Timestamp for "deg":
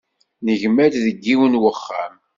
1.05-1.17